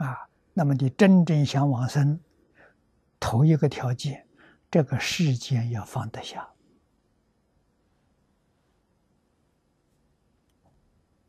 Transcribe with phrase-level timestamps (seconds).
[0.00, 2.18] 啊，那么你真正想往生，
[3.18, 4.26] 头一个条件，
[4.70, 6.48] 这个世间要放得下。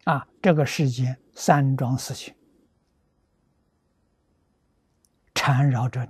[0.06, 2.34] 啊，这个世间三桩事情
[5.36, 6.06] 缠绕着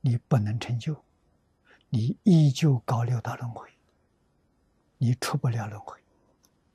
[0.00, 1.00] 你，你不能成就，
[1.88, 3.68] 你依旧搞六道轮回，
[4.98, 5.96] 你出不了轮回。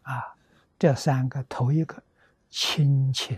[0.03, 0.37] 啊，
[0.79, 2.01] 这三个头一个
[2.49, 3.37] 亲情。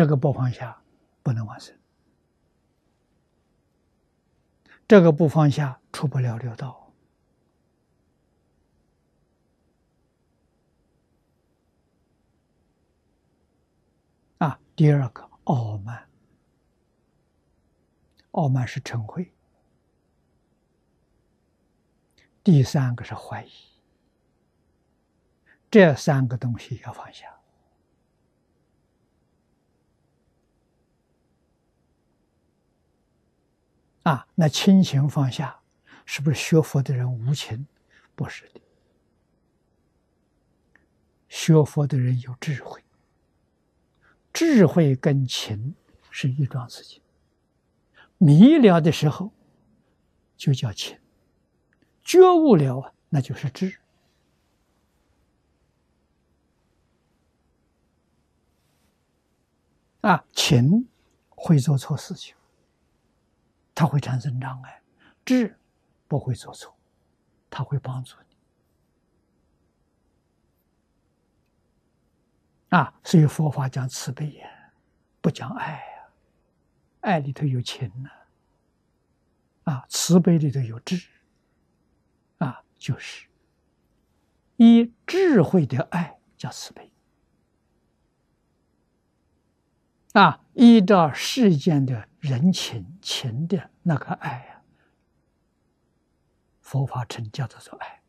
[0.00, 0.82] 这个不放下，
[1.22, 1.74] 不能往生；
[4.88, 6.90] 这个不放下，出不了六道。
[14.38, 16.08] 啊，第二个傲慢，
[18.30, 19.22] 傲慢是嗔恚；
[22.42, 23.50] 第三个是怀疑，
[25.70, 27.39] 这三个东西要放下。
[34.10, 35.60] 啊，那亲情放下，
[36.04, 37.64] 是不是学佛的人无情？
[38.16, 38.60] 不是的，
[41.28, 42.82] 学佛的人有智慧，
[44.32, 45.76] 智慧跟情
[46.10, 47.00] 是一桩事情。
[48.18, 49.30] 迷了的时候
[50.36, 50.98] 就叫情，
[52.02, 53.78] 觉悟了啊，那就是智。
[60.00, 60.88] 啊，情
[61.28, 62.34] 会做错事情。
[63.80, 64.82] 它会产生障碍，
[65.24, 65.58] 智
[66.06, 66.76] 不会做错，
[67.48, 68.36] 它会帮助你
[72.76, 72.92] 啊。
[73.02, 74.74] 所以佛法讲慈悲呀，
[75.22, 76.10] 不讲爱呀，
[77.00, 78.10] 爱里头有情呢，
[79.64, 81.08] 啊，慈悲里头有智，
[82.36, 83.28] 啊，就是
[84.58, 86.92] 以智慧的爱叫慈悲，
[90.12, 93.70] 啊，依照世间的人情情的。
[93.82, 94.62] 那个爱呀，
[96.60, 98.02] 佛法称叫做做爱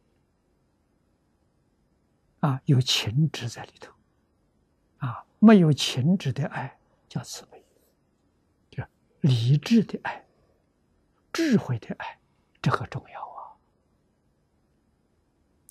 [2.41, 3.93] 啊，有情执在里头
[4.97, 7.65] 啊，没有情执的爱叫慈悲，
[8.69, 8.85] 叫
[9.21, 10.25] 理智的爱、
[11.31, 12.19] 智慧的爱，
[12.61, 13.29] 这个重要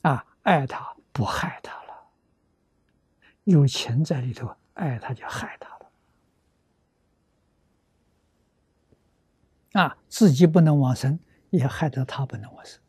[0.00, 0.10] 啊！
[0.10, 2.10] 啊，爱他不害他了，
[3.44, 5.69] 有情在里头，爱他就害他。
[9.72, 11.18] 啊，自己不能往生，
[11.50, 12.80] 也害得他不能往生。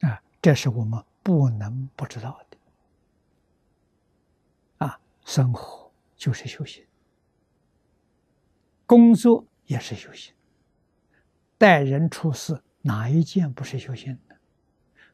[0.00, 2.56] 啊，这是我们不能不知道的。
[4.86, 6.84] 啊，生活就是修行，
[8.86, 10.34] 工作也是修行，
[11.56, 14.36] 待人处事哪一件不是修行的？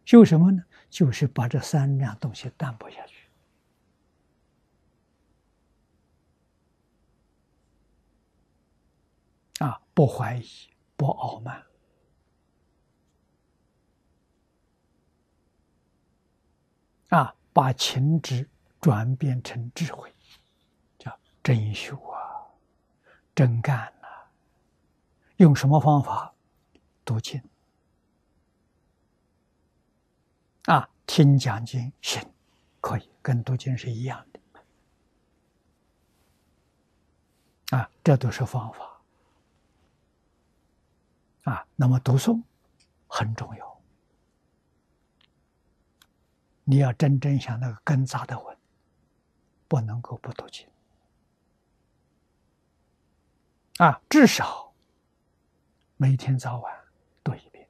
[0.05, 0.63] 修什么呢？
[0.91, 3.14] 就是把这三样东西淡薄下去。
[9.65, 10.47] 啊，不怀疑，
[10.95, 11.65] 不傲慢，
[17.09, 18.47] 啊，把情执
[18.79, 20.15] 转变成智慧，
[20.99, 22.45] 叫真修啊，
[23.35, 24.09] 真干呐。
[25.37, 26.35] 用什么方法？
[27.03, 27.43] 读经
[30.67, 32.23] 啊，听讲经行，
[32.83, 34.41] 可以跟读经是一样的。
[37.79, 38.94] 啊，这都是方法。
[41.45, 42.43] 啊，那么读诵
[43.07, 43.81] 很重要。
[46.65, 48.59] 你要真正想那个根扎的稳，
[49.69, 50.67] 不能够不读经。
[53.77, 54.73] 啊，至少
[55.97, 56.75] 每天早晚
[57.23, 57.69] 读一遍。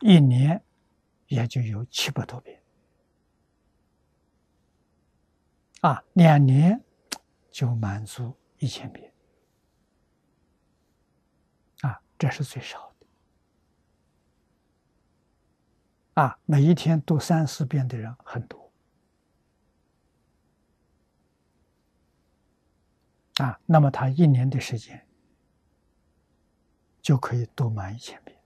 [0.00, 0.64] 一年
[1.26, 2.59] 也就有七百多遍。
[5.80, 6.84] 啊，两年
[7.50, 9.12] 就满足一千遍，
[11.82, 13.06] 啊，这是最少的。
[16.22, 18.70] 啊，每一天读三四遍的人很多，
[23.36, 25.06] 啊，那么他一年的时间
[27.00, 28.39] 就可以读满一千遍。